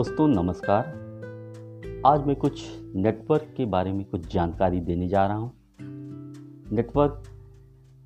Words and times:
दोस्तों, 0.00 0.28
नमस्कार। 0.28 0.84
आज 2.06 2.26
मैं 2.26 2.36
कुछ 2.36 2.62
नेटवर्क 2.94 3.54
के 3.56 3.64
बारे 3.64 3.92
में 3.92 4.04
कुछ 4.04 4.32
जानकारी 4.34 4.80
देने 4.80 5.08
जा 5.08 5.26
रहा 5.26 5.36
हूँ। 5.36 5.52
नेटवर्क 6.72 7.22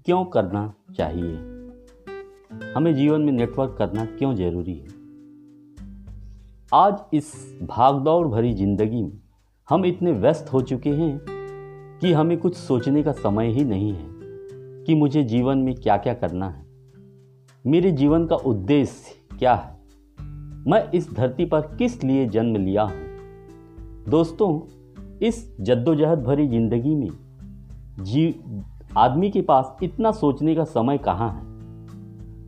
क्यों 0.05 0.25
करना 0.25 0.75
चाहिए? 0.97 1.37
हमें 2.77 2.95
जीवन 2.95 3.21
में 3.21 3.33
नेटवर्क 3.33 3.75
करना 3.79 4.05
क्यों 4.05 4.35
ज़रूरी 4.35 4.75
है? 4.75 4.89
आज 6.75 6.99
इस 7.15 7.59
भागदौड़ 7.63 8.29
भरी 8.29 8.55
ज़िंदगी 8.55 9.03
में 9.03 9.21
हम 9.69 9.85
इतने 9.85 10.13
व्यस्त 10.13 10.53
हो 10.53 10.61
चुके 10.61 10.91
हैं 10.91 11.21
कि 12.01 12.13
हमें 12.13 12.39
कुछ 12.39 12.57
सोचने 12.57 13.03
का 13.03 13.13
समय 13.13 13.49
ही 13.49 13.65
नहीं 13.65 13.93
है 13.93 14.07
कि 14.85 14.95
मुझे 14.95 15.25
जीवन 15.25 15.59
में 15.59 15.75
क्या 15.75 15.97
क्या 15.97 16.15
करना 16.15 16.49
है। 16.49 16.67
मेरे 17.67 17.91
जीवन 17.91 18.27
का 18.27 18.37
उद्देश्य 18.37 19.37
क्या 19.39 19.55
है? 19.55 19.74
मैं 20.67 20.91
इस 20.91 21.15
धरती 21.15 21.45
पर 21.45 21.61
किस 21.61 22.05
लिए 22.05 22.27
जन्म 22.27 22.57
लिया 22.57 22.83
हूँ? 22.83 23.03
दोस्तों 24.09 24.61
इस 25.23 25.57
जद्दोजहद 25.61 26.23
भरी 26.23 26.49
ज़िंदगी 26.49 26.95
में 26.95 27.11
जी 28.01 28.41
आदमी 28.97 29.31
के 29.31 29.43
पास 29.43 29.77
इतना 29.83 30.13
सोचने 30.13 30.55
का 30.55 30.65
समय 30.65 30.99
कहाँ 30.99 31.31
है? 31.31 31.41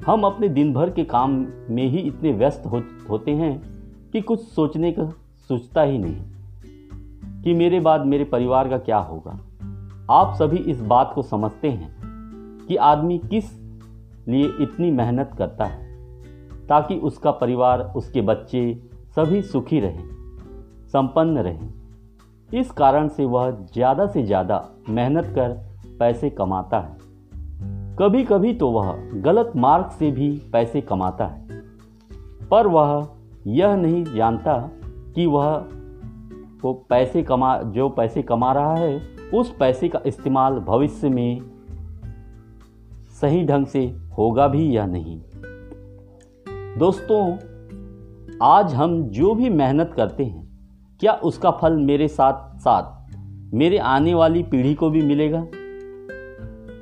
हम 0.07 0.25
अपने 0.25 0.49
दिन 0.49 0.73
भर 0.73 0.91
के 0.91 1.05
काम 1.05 1.47
में 1.71 1.87
ही 1.87 1.99
इतने 1.99 2.33
व्यस्त 2.33 2.63
हो, 2.67 2.83
होते 3.11 3.31
हैं 3.31 3.63
कि 4.13 4.21
कुछ 4.21 4.41
सोचने 4.41 4.93
का 4.93 5.09
सोचता 5.49 5.83
ही 5.83 5.99
नहीं 5.99 6.23
कि 7.43 7.55
मेरे 7.55 7.81
बाद 7.81 8.07
मेरे 8.07 8.25
परिवार 8.25 8.69
का 8.69 8.79
क्या 8.79 8.99
होगा। 8.99 9.41
आप 10.11 10.35
सभी 10.35 10.57
इस 10.57 10.81
बात 10.81 11.13
को 11.15 11.23
समझते 11.23 11.69
हैं 11.69 11.97
कि 12.69 12.77
आदमी 12.77 13.19
किस 13.19 13.45
लिए 14.29 14.53
इतनी 14.61 14.91
मेहनत 14.91 15.31
करता 15.39 15.65
है। 15.65 15.86
ताकि 16.69 16.97
उसका 16.97 17.31
परिवार, 17.31 17.93
उसके 17.97 18.21
बच्चे 18.21 18.83
सभी 19.17 19.43
सुखी 19.43 19.81
रहें, 19.81 20.05
संपन्न 20.87 21.39
रहें। 21.39 21.75
इस 22.61 22.71
कारण 22.71 23.09
से 23.09 23.25
वह 23.25 23.51
ज़्यादा 23.51 24.07
से 24.07 24.23
ज़्यादा 24.23 24.69
मेहनत 24.89 25.25
कर 25.25 25.53
पैसे 25.99 26.31
कमाता 26.31 26.79
है। 26.79 26.97
कभी 27.99 28.25
कभी 28.25 28.55
तो 28.55 28.71
वह 28.71 28.95
गलत 29.15 29.53
मार्ग 29.57 29.91
से 29.91 30.11
भी 30.11 30.43
पैसे 30.53 30.81
कमाता 30.81 31.27
है। 31.27 31.47
पर 32.49 32.67
वह 32.67 33.09
यह 33.47 33.77
नहीं 33.77 34.05
जानता 34.05 34.59
कि 35.15 35.27
वह 35.27 35.57
वो 36.63 36.73
पैसे 36.89 37.23
कमा, 37.23 37.63
जो 37.63 37.89
पैसे 37.89 38.23
कमा 38.23 38.53
रहा 38.53 38.75
है, 38.75 39.01
उस 39.35 39.55
पैसे 39.61 39.89
का 39.89 40.01
इस्तेमाल 40.07 40.59
भविष्य 40.59 41.09
में 41.09 41.41
सही 43.21 43.45
ढंग 43.47 43.67
से 43.67 43.87
होगा 44.19 44.49
भी 44.49 44.77
या 44.77 44.87
नहीं। 44.87 45.21
दोस्तों, 46.79 47.37
आज 48.43 48.75
हम 48.75 49.03
जो 49.03 49.35
भी 49.35 49.49
मेहनत 49.51 49.93
करते 49.97 50.25
हैं, 50.25 50.59
क्या 51.01 51.13
उसका 51.13 51.51
फल 51.51 51.77
मेरे 51.77 52.09
साथ 52.09 52.59
साथ 52.59 53.17
मेरे 53.55 53.79
आने 53.79 54.15
वाली 54.15 54.43
पीढ़ी 54.43 54.75
को 54.75 54.91
भी 54.91 55.03
मिलेगा? 55.03 55.47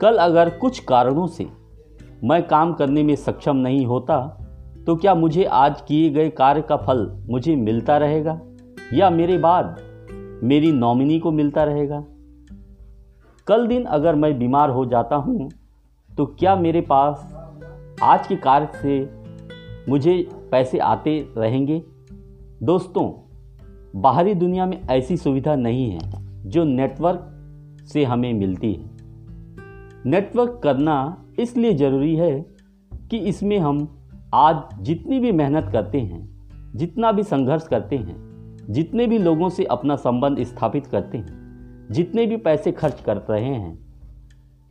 कल 0.01 0.17
अगर 0.17 0.51
कुछ 0.51 0.79
कारणों 0.79 1.27
से 1.27 1.47
मैं 2.25 2.47
काम 2.47 2.73
करने 2.73 3.03
में 3.03 3.17
सक्षम 3.17 3.57
नहीं 3.57 3.87
होता 3.87 4.19
तो 4.87 4.97
क्या 4.97 5.15
मुझे 5.15 5.45
आज 5.45 5.81
किए 5.81 6.11
गए 6.11 6.29
कार्य 6.31 6.63
का 6.63 6.77
फल 6.77 7.27
मुझे 7.31 7.57
मिलता 7.57 7.97
रहेगा? 7.97 8.41
या 8.93 9.11
मेरे 9.11 9.39
बाद 9.39 9.81
मेरी 10.43 10.73
नॉमिनी 10.73 11.19
को 11.19 11.31
मिलता 11.31 11.65
रहेगा? 11.65 12.05
कल 13.47 13.67
दिन 13.67 13.85
अगर 13.85 14.15
मैं 14.15 14.39
बीमार 14.39 14.71
हो 14.71 14.87
जाता 14.87 15.17
हूँ 15.17 15.51
तो 16.17 16.27
क्या 16.27 16.57
मेरे 16.57 16.81
पास 16.81 17.37
आज 18.03 18.27
के 18.27 18.37
कार्य 18.37 18.69
से 18.83 19.24
मुझे 19.89 20.29
पैसे 20.51 20.79
आते 20.79 21.29
रहेंगे। 21.37 21.83
दोस्तों, 22.63 23.31
बाहरी 24.01 24.35
दुनिया 24.35 24.67
में 24.67 24.83
ऐसी 24.91 25.17
सुविधा 25.17 25.55
नहीं 25.55 25.91
है 25.91 26.01
जो 26.51 26.65
नेटवर्क 26.65 27.31
से 27.93 28.05
हमें 28.05 28.35
मिलती 28.35 28.73
है। 28.73 28.91
नेटवर्क 30.07 30.61
करना 30.65 31.25
इसलिए 31.39 31.75
ज़रूरी 31.75 32.17
है 32.17 32.47
कि 33.11 33.19
इसमें 33.19 33.59
हम 33.59 34.03
आज 34.35 34.57
जितनी 34.81 35.21
भी 35.21 35.33
मेहनत 35.33 35.69
करते 35.73 36.01
हैं, 36.01 36.49
जितना 36.77 37.13
भी 37.13 37.23
संघर्ष 37.23 37.69
करते 37.69 37.97
हैं, 37.97 38.57
जितने 38.71 39.07
भी 39.07 39.19
लोगों 39.19 39.49
से 39.49 39.65
अपना 39.65 39.97
संबंध 39.97 40.43
स्थापित 40.43 40.87
करते 40.87 41.19
हैं, 41.19 41.89
जितने 41.91 42.27
भी 42.27 42.37
पैसे 42.37 42.73
खर्च 42.73 43.01
कर 43.01 43.17
रहे 43.17 43.55
हैं, 43.55 43.79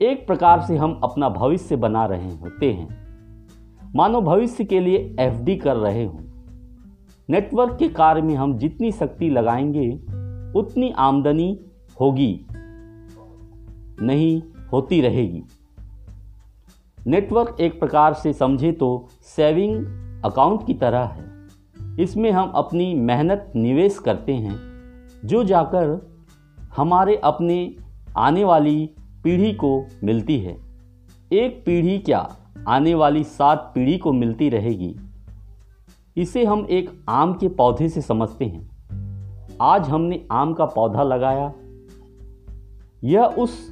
एक 0.01 0.27
प्रकार 0.27 0.61
से 0.61 0.77
हम 0.77 0.99
अपना 1.03 1.29
भविष्य 1.29 1.75
बना 1.75 2.05
रहे 2.05 2.35
होते 2.35 2.71
हैं। 2.73 3.02
मानो 3.95 4.21
भविष्य 4.21 4.63
के 4.63 4.79
लिए 4.79 5.15
एफडी 5.19 5.55
कर 5.55 5.75
रहे 5.75 6.05
हों। 6.05 6.19
नेटवर्क 7.29 7.75
के 7.79 7.89
कार्य 7.89 8.21
में 8.21 8.35
हम 8.35 8.57
जितनी 8.57 8.91
शक्ति 8.91 9.29
लगाएँगे, 9.29 9.91
उतनी 10.59 10.91
आमदनी 10.91 11.59
होगी, 12.01 12.45
नहीं 14.01 14.41
होती 14.73 15.01
रहेगी। 15.01 15.43
नेटवर्क 17.07 17.57
एक 17.59 17.79
प्रकार 17.79 18.13
से 18.13 18.33
समझे 18.33 18.71
तो 18.71 19.07
सेविंग 19.21 19.85
अकाउंट 20.25 20.65
की 20.65 20.73
तरह 20.73 21.03
है। 21.03 21.47
इसमें 21.99 22.31
हम 22.31 22.49
अपनी 22.49 22.95
मेहनत 22.95 23.53
निवेश 23.55 23.99
करते 23.99 24.33
हैं, 24.33 24.55
जो 25.25 25.43
जाकर 25.43 26.11
हमारे 26.77 27.15
अपने 27.15 27.75
आने 28.17 28.43
वाली 28.43 28.89
पीढ़ी 29.23 29.53
को 29.53 29.85
मिलती 30.03 30.39
है। 30.39 30.57
एक 31.33 31.63
पीढ़ी 31.65 31.99
क्या? 31.99 32.35
आने 32.67 32.93
वाली 32.93 33.23
सात 33.23 33.71
पीढ़ी 33.75 33.97
को 33.97 34.13
मिलती 34.13 34.49
रहेगी। 34.49 34.95
इसे 36.17 36.45
हम 36.45 36.67
एक 36.69 37.05
आम 37.09 37.33
के 37.33 37.47
पौधे 37.47 37.89
से 37.89 38.01
समझते 38.01 38.45
हैं। 38.45 38.73
आज 39.61 39.89
हमने 39.89 40.25
आम 40.31 40.53
का 40.53 40.65
पौधा 40.65 41.03
लगाया। 41.03 41.53
यह 43.03 43.23
उस, 43.23 43.71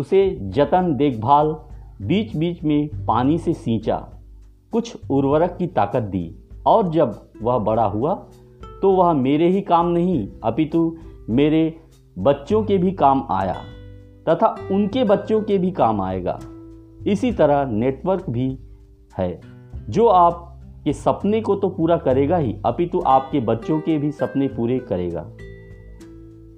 उसे 0.00 0.38
जतन, 0.42 0.96
देखभाल 0.96 1.56
बीच 2.02 2.36
बीच 2.36 2.62
में 2.62 2.88
पानी 3.06 3.38
से 3.38 3.52
सींचा। 3.52 4.08
कुछ 4.72 4.96
उर्वरक 5.10 5.56
की 5.56 5.66
ताकत 5.66 6.02
दी। 6.02 6.36
और 6.66 6.88
जब 6.88 7.30
वह 7.42 7.58
बड़ा 7.58 7.84
हुआ 7.84 8.14
तो 8.82 8.90
वह 8.90 9.12
मेरे 9.12 9.48
ही 9.48 9.60
काम 9.60 9.86
नहीं, 9.86 10.28
अपितु 10.44 10.96
मेरे 11.30 11.80
बच्चों 12.18 12.64
के 12.64 12.78
भी 12.78 12.92
काम 12.92 13.26
आया। 13.30 13.56
तथा 14.28 14.56
उनके 14.72 15.04
बच्चों 15.04 15.42
के 15.42 15.58
भी 15.58 15.70
काम 15.70 16.00
आएगा। 16.00 16.38
इसी 17.06 17.32
तरह 17.32 17.64
नेटवर्क 17.64 18.30
भी 18.30 18.58
है। 19.18 19.40
जो 19.88 20.06
आप 20.06 20.60
के 20.84 20.92
सपने 20.92 21.40
को 21.40 21.54
तो 21.54 21.68
पूरा 21.68 21.96
करेगा 21.96 22.36
ही, 22.36 22.56
अपितु 22.66 23.02
आपके 23.06 23.40
बच्चों 23.40 23.80
के 23.80 23.98
भी 23.98 24.12
सपने 24.12 24.48
पूरे 24.48 24.78
करेगा। 24.78 25.30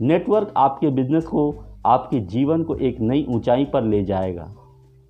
नेटवर्क 0.00 0.52
आपके 0.56 0.90
बिज़नेस 0.90 1.26
को, 1.26 1.54
आपके 1.86 2.20
जीवन 2.20 2.62
को 2.62 2.74
एक 2.74 3.00
नई 3.00 3.26
ऊंचाई 3.28 3.64
पर 3.64 3.82
ले 3.82 4.04
जाएगा। 4.04 4.54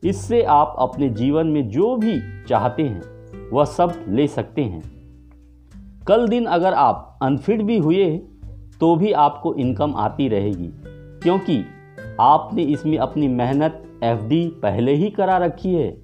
इससे 0.05 0.43
आप 0.43 0.75
अपने 0.79 1.09
जीवन 1.09 1.47
में 1.47 1.69
जो 1.69 1.97
भी 1.97 2.21
चाहते 2.49 2.83
हैं, 2.83 3.03
वह 3.53 3.65
सब 3.65 4.05
ले 4.09 4.27
सकते 4.27 4.63
हैं। 4.63 4.83
कल 6.09 6.29
दिन 6.29 6.45
अगर 6.45 6.75
आप 6.75 7.19
अनफिट 7.23 7.63
भी 7.63 7.79
हुए 7.79 8.21
तो 8.81 8.97
भी 8.97 9.13
आपको 9.13 9.55
इनकम 9.55 9.95
आती 9.97 10.29
रहेगी। 10.29 10.71
क्योंकि 11.23 11.65
आपने 12.21 12.63
इसमें 12.63 12.99
अपनी 12.99 13.29
मेहनत 13.29 13.88
एफडी 14.05 14.49
पहले 14.49 14.95
ही 14.95 15.11
करा 15.11 15.39
रखी 15.39 15.75
है, 15.75 16.03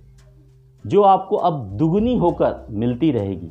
जो 0.86 1.02
आपको 1.02 1.36
अब 1.36 1.70
दुगनी 1.72 2.18
होकर 2.18 2.66
मिलती 2.70 3.10
रहेगी। 3.10 3.50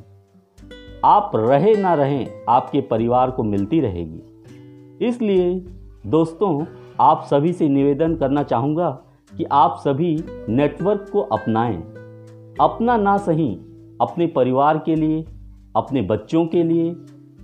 आप 1.05 1.31
रहे 1.35 1.75
ना 1.75 1.93
रहें, 1.93 2.27
आपके 2.49 2.81
परिवार 2.81 3.31
को 3.31 3.43
मिलती 3.43 3.79
रहेगी। 3.79 4.21
इसलिए, 5.07 5.65
दोस्तों, 6.07 6.65
आप 6.99 7.23
सभी 7.23 7.53
से 7.53 7.69
निवेदन 7.69 8.15
करना 8.15 8.43
चाहूँगा 8.43 8.89
कि 9.37 9.43
आप 9.43 9.75
सभी 9.77 10.23
नेटवर्क 10.49 11.09
को 11.13 11.21
अपनाएँ। 11.21 11.77
अपना 12.61 12.97
ना 12.97 13.17
सही, 13.17 13.55
अपने 14.01 14.27
परिवार 14.27 14.77
के 14.77 14.95
लिए, 14.95 15.25
अपने 15.75 16.01
बच्चों 16.01 16.45
के 16.45 16.63
लिए, 16.63 16.89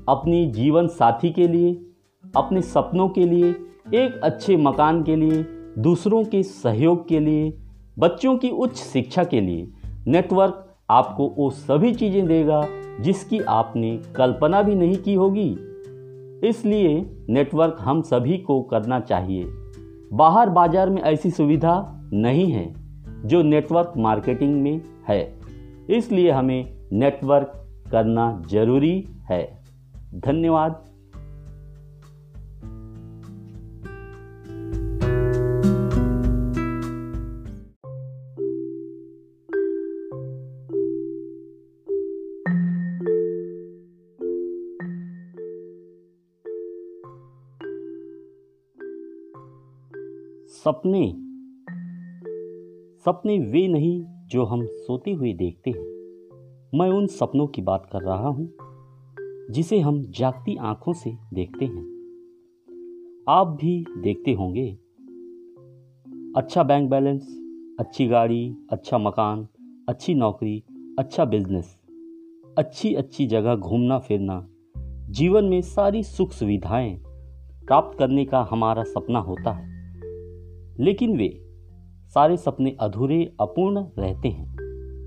अपनी 0.10 0.46
जीवन 0.48 0.88
साथी 0.88 1.30
के 1.30 1.48
लिए, 1.48 1.86
अपने 2.38 2.62
सपनों 2.62 3.10
के 3.10 3.26
लिए, 3.26 3.50
एक 3.96 4.22
अच्छे 4.24 4.58
मकान 4.58 5.04
के 5.04 5.16
लिए 5.16 5.44
दूसरों 5.80 6.26
के 6.26 6.44
सहयोग 6.44 7.08
के 7.08 7.20
लिए, 7.20 7.58
बच्चों 8.00 8.38
की 8.38 8.50
उच्च 8.50 8.76
शिक्षा 8.76 9.24
के 9.24 9.42
लिए, 9.42 9.72
नेटवर्क 10.08 10.76
आपको 10.90 11.34
वो 11.38 11.50
सभी 11.50 11.94
चीज़ें 11.96 12.28
देगा 12.28 12.68
जिसकी 13.02 13.40
आपने 13.40 14.02
कल्पना 14.16 14.62
भी 14.62 14.76
नहीं 14.76 14.96
की 14.96 15.14
होगी। 15.14 15.50
इसलिए 16.48 17.10
नेटवर्क 17.30 17.78
हम 17.80 18.02
सभी 18.02 18.38
को 18.38 18.62
करना 18.62 19.00
चाहिए। 19.00 19.46
बाहर 20.14 20.50
बाज़ार 20.50 20.90
में 20.90 21.02
ऐसी 21.02 21.32
सुविधा 21.32 22.02
नहीं 22.14 22.52
है 22.52 22.74
जो 23.26 23.42
नेटवर्क 23.42 23.94
मार्केटिंग 23.98 24.62
में 24.62 24.82
है। 25.08 25.40
इसलिए 25.90 26.32
हमें 26.32 26.74
नेटवर्क 26.94 27.66
करना 27.92 28.44
ज़रूरी 28.50 29.08
है। 29.30 29.64
धन्यवाद। 30.16 30.89
सपने 50.64 51.08
सपने 53.06 53.40
वे 53.40 53.68
नहीं 53.68 54.06
जो 54.28 54.46
हम 54.46 54.66
सोते 54.66 55.12
हुए 55.12 55.34
देखते 55.34 55.72
हैं। 55.72 55.86
मैं 56.80 56.90
उन 56.90 57.08
सपनों 57.08 57.48
की 57.48 57.62
बात 57.62 57.90
कर 57.92 58.02
रहा 58.02 58.28
हूँ, 58.28 58.50
जिसे 59.52 59.80
हम 59.80 60.02
जागती 60.10 60.58
आँखों 60.58 60.94
से 60.94 61.18
देखते 61.34 61.66
हैं। 61.66 61.84
आप 63.30 63.48
भी 63.48 63.86
देखते 63.98 64.34
होंगे। 64.34 64.78
अच्छा 66.36 66.64
बैंक 66.64 66.90
बैलेंस 66.90 67.40
अच्छी 67.80 68.08
गाड़ी 68.08 68.56
अच्छा 68.72 68.98
मकान, 68.98 69.48
अच्छी 69.90 70.14
नौकरी 70.14 70.64
अच्छा 71.00 71.26
बिज़नेस 71.26 71.78
अच्छी 72.58 72.96
अच्छी 72.96 73.28
जगह 73.28 73.56
घूमना 73.56 74.00
फिरना, 74.00 74.48
जीवन 75.10 75.46
में 75.46 75.62
सारी 75.62 76.04
सुख 76.04 76.32
सुविधाएँ 76.32 76.96
प्राप्त 77.66 78.00
करने 78.00 78.26
का 78.26 78.48
हमारा 78.52 78.84
सपना 78.84 79.20
होता 79.20 79.52
है। 79.52 79.69
लेकिन 80.80 81.18
वे 81.18 81.46
सारे 82.08 82.38
सपने 82.38 82.78
अधूरे, 82.80 83.34
अपूर्ण 83.42 83.86
रहते 84.00 84.30
हैं। 84.30 84.56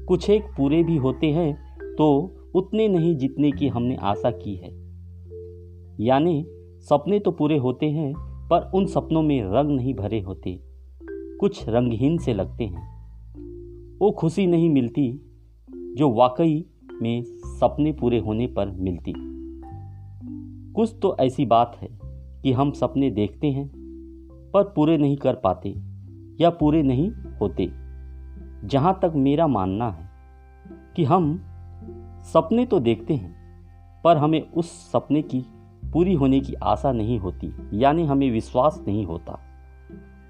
कुछ 0.08 0.30
एक 0.30 0.42
पूरे 0.42 0.82
भी 0.82 0.96
होते 0.96 1.26
हैं 1.26 1.78
तो 1.94 2.34
उतने 2.54 2.88
नहीं 2.88 3.16
जितने 3.16 3.50
की 3.50 3.68
हमने 3.68 3.96
आशा 3.96 4.30
की 4.30 4.54
है। 4.54 4.70
यानी 6.00 6.46
सपने 6.80 7.18
तो 7.18 7.30
पूरे 7.30 7.58
होते 7.58 7.86
हैं, 7.86 8.14
पर 8.18 8.70
उन 8.74 8.86
सपनों 8.86 9.22
में 9.22 9.42
रंग 9.42 9.76
नहीं 9.76 9.94
भरे 9.94 10.20
होते। 10.20 10.60
कुछ 11.40 11.68
रंगहीन 11.68 12.18
से 12.18 12.34
लगते 12.34 12.64
हैं। 12.64 12.92
वो 13.98 14.10
खुशी 14.10 14.46
नहीं 14.46 14.70
मिलती, 14.70 15.20
जो 15.70 16.10
वाकई 16.10 16.66
में 17.02 17.22
सपने 17.24 17.92
पूरे 17.92 18.18
होने 18.18 18.46
पर 18.46 18.66
मिलती। 18.66 19.14
कुछ 20.72 20.94
तो 21.02 21.16
ऐसी 21.20 21.46
बात 21.46 21.76
है 21.80 21.98
कि 22.42 22.52
हम 22.52 22.72
सपने 22.72 23.10
देखते 23.10 23.46
हैं 23.46 23.81
पर 24.54 24.62
पूरे 24.62 24.98
नहीं 24.98 25.16
कर 25.16 25.34
पाते 25.34 25.74
या 26.40 26.50
पूरे 26.50 26.82
नहीं 26.82 27.10
होते। 27.40 27.70
जहाँ 28.64 28.98
तक 29.02 29.12
मेरा 29.14 29.46
मानना 29.46 29.90
है 29.90 30.10
कि 30.96 31.04
हम 31.04 31.44
सपने 32.22 32.66
तो 32.66 32.80
देखते 32.80 33.14
हैं, 33.14 33.34
पर 34.04 34.16
हमें 34.16 34.52
उस 34.52 34.92
सपने 34.92 35.22
की 35.22 35.44
पूरी 35.92 36.14
होने 36.14 36.40
की 36.40 36.54
आशा 36.54 36.92
नहीं 36.92 37.18
होती, 37.18 37.54
यानी 37.72 38.06
हमें 38.06 38.30
विश्वास 38.30 38.84
नहीं 38.86 39.06
होता 39.06 39.38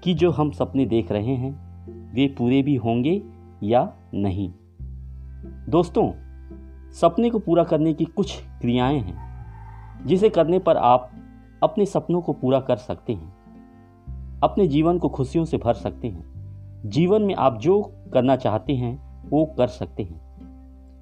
कि 0.03 0.13
जो 0.13 0.31
हम 0.31 0.51
सपने 0.51 0.85
देख 0.85 1.11
रहे 1.11 1.35
हैं, 1.35 1.73
वे 2.13 2.27
पूरे 2.27 2.61
भी 2.61 2.75
होंगे 2.75 3.23
या 3.63 3.93
नहीं। 4.13 4.53
दोस्तों, 5.69 6.11
सपने 6.91 7.29
को 7.29 7.39
पूरा 7.39 7.63
करने 7.63 7.93
की 7.93 8.05
कुछ 8.05 8.41
क्रियाएँ 8.61 8.99
हैं, 8.99 10.05
जिसे 10.05 10.29
करने 10.29 10.59
पर 10.59 10.77
आप 10.77 11.11
अपने 11.63 11.85
सपनों 11.85 12.21
को 12.21 12.33
पूरा 12.33 12.59
कर 12.59 12.75
सकते 12.75 13.13
हैं। 13.13 13.32
अपने 14.43 14.67
जीवन 14.67 14.97
को 14.99 15.09
खुशियों 15.09 15.45
से 15.45 15.57
भर 15.57 15.73
सकते 15.73 16.07
हैं। 16.07 16.23
जीवन 16.85 17.21
में 17.21 17.35
आप 17.35 17.57
जो 17.57 17.81
करना 18.13 18.35
चाहते 18.35 18.73
हैं, 18.73 19.29
वो 19.29 19.45
कर 19.45 19.67
सकते 19.67 20.03
हैं। 20.03 20.21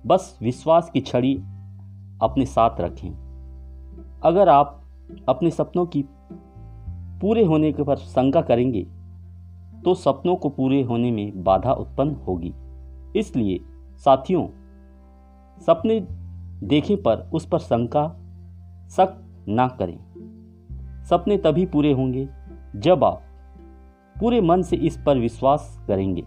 बस 0.05 0.37
विश्वास 0.41 0.89
की 0.89 1.01
छड़ी 1.01 1.33
अपने 2.21 2.45
साथ 2.45 2.81
रखें। 2.81 3.09
अगर 4.23 4.49
आप 4.49 4.83
अपने 5.29 5.51
सपनों 5.51 5.85
की 5.85 6.05
पूरे 7.21 7.43
होने 7.43 7.71
के 7.73 7.83
पर 7.83 7.95
शंका 7.95 8.41
करेंगे 8.41 8.87
तो 9.85 9.93
सपनों 9.93 10.35
को 10.35 10.49
पूरे 10.49 10.81
होने 10.81 11.11
में 11.11 11.43
बाधा 11.43 11.73
उत्पन्न 11.73 12.15
होगी। 12.27 12.53
इसलिए 13.15 13.59
साथियों, 13.97 14.47
सपने 15.61 15.99
देखे 16.63 16.95
पर 16.95 17.29
उस 17.33 17.45
पर 17.45 17.59
शंका 17.59 18.07
शक 18.89 19.21
ना 19.47 19.67
करें। 19.67 19.99
सपने 21.03 21.37
तभी 21.37 21.65
पूरे 21.65 21.91
होंगे 21.93 22.27
जब 22.75 23.03
आप 23.03 23.21
पूरे 24.21 24.41
मन 24.41 24.61
से 24.61 24.75
इस 24.75 24.97
पर 25.05 25.17
विश्वास 25.17 25.83
करेंगे। 25.87 26.21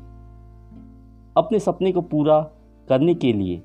अपने 1.36 1.58
सपने 1.58 1.92
को 1.92 2.00
पूरा 2.00 2.40
करने 2.88 3.14
के 3.14 3.32
लिए 3.32 3.62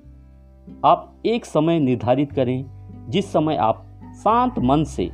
आप 0.86 1.22
एक 1.26 1.46
समय 1.46 1.80
निर्धारित 1.80 2.31
करें, 2.31 2.66
जिस 3.10 3.31
समय 3.31 3.56
आप 3.56 3.86
शांत 4.16 4.60
मन 4.60 4.84
से 4.84 5.06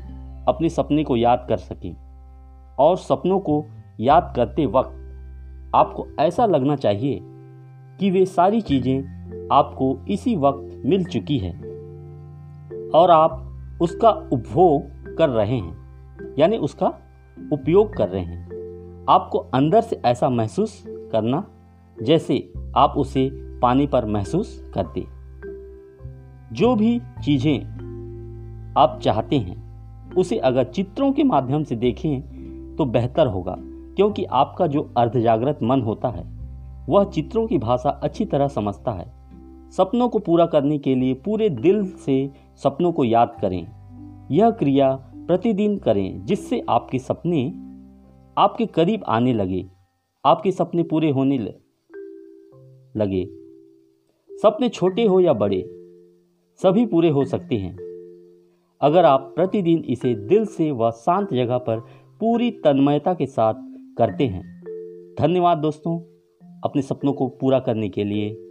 अपने 0.48 0.70
सपने 0.70 1.04
को 1.04 1.16
याद 1.16 1.46
कर 1.50 1.58
सकें 1.58 1.96
और 2.80 2.98
सपनों 2.98 3.40
को 3.40 3.66
याद 4.00 4.34
करते 4.36 4.66
वक्त 4.66 5.72
आपको 5.76 6.08
ऐसा 6.20 6.46
लगना 6.46 6.76
चाहिए 6.76 7.20
कि 8.00 8.12
वे 8.12 8.26
सारी 8.26 8.62
चीज़ें 8.62 9.48
आपको 9.52 9.98
इसी 10.10 10.36
वक्त 10.36 10.82
मिल 10.86 11.06
चुकी 11.06 11.38
है 11.38 11.54
और 12.96 13.12
आप 13.12 13.78
उसका 13.82 14.10
उपभोग 14.10 15.16
कर 15.18 15.30
रहे 15.30 15.58
हैं, 15.58 16.36
यानी 16.40 16.58
उसका 16.58 16.88
उपयोग 17.54 17.96
कर 17.96 18.10
रहे 18.10 18.24
हैं। 18.24 18.55
आपको 19.10 19.38
अंदर 19.54 19.82
से 19.82 20.02
ऐसा 20.06 20.30
महसूस 20.30 20.84
करना 21.12 21.44
जैसे 21.98 22.54
आप 22.76 22.94
उसे 22.98 23.30
पानी 23.62 23.88
पर 23.88 24.06
महसूस 24.06 24.72
करते। 24.74 25.06
जो 26.54 26.76
भी 26.76 27.00
चीज़ें 27.24 28.74
आप 28.78 29.00
चाहते 29.04 29.38
हैं, 29.38 29.64
उसे 30.14 30.38
अगर 30.38 30.64
चित्रों 30.64 31.12
के 31.12 31.24
माध्यम 31.24 31.64
से 31.64 31.76
देखें 31.76 32.76
तो 32.76 32.86
बेहतर 32.86 33.28
होगा, 33.28 33.56
क्योंकि 33.60 34.24
आपका 34.24 34.68
जो 34.68 34.82
अर्धजागृत 34.98 35.60
मन 35.64 35.82
होता 35.82 36.10
है, 36.10 36.24
वह 36.90 37.04
चित्रों 37.04 37.48
की 37.48 37.58
भाषा 37.58 37.90
अच्छी 37.90 38.26
तरह 38.26 38.48
समझता 38.48 38.92
है। 38.92 39.06
सपनों 39.72 40.10
को 40.10 40.20
पूरा 40.20 40.46
करने 40.46 40.78
के 40.78 40.96
लिए 40.96 41.14
पूरे 41.14 41.50
दिल 41.50 41.86
से 41.96 42.32
सपनों 42.64 42.92
को 42.92 43.04
याद 43.04 43.36
करें। 43.42 43.68
यह 44.32 44.50
क्रिया 44.50 44.92
प्रतिदिन 45.16 45.78
करें, 45.78 46.26
जिससे 46.26 46.64
आपके 46.70 47.00
सपने 47.00 47.65
आपके 48.38 48.66
करीब 48.66 49.04
आने 49.08 49.34
लगे। 49.34 49.66
आपके 50.26 50.52
सपने 50.52 50.84
पूरे 50.84 51.10
होने 51.10 51.38
लगे। 52.98 53.26
सपने 54.30 54.70
छोटे 54.70 55.06
हो 55.06 55.20
या 55.20 55.34
बड़े, 55.34 55.62
सभी 56.60 56.86
पूरे 56.86 57.10
हो 57.10 57.26
सकते 57.26 57.56
हैं। 57.56 57.78
अगर 58.82 59.06
आप 59.06 59.34
प्रतिदिन 59.36 59.84
इसे 59.84 60.16
दिल 60.16 60.46
से 60.46 60.72
व 60.72 60.92
शांत 60.92 61.34
जगह 61.34 61.58
पर 61.58 61.80
पूरी 62.20 62.52
तन्मयता 62.52 63.14
के 63.14 63.26
साथ 63.26 63.54
करते 63.98 64.26
हैं। 64.28 64.44
धन्यवाद 65.20 65.58
दोस्तों, 65.58 66.00
अपने 66.64 66.82
सपनों 66.82 67.14
को 67.14 67.28
पूरा 67.28 67.60
करने 67.60 67.90
के 67.90 68.04
लिए। 68.04 68.45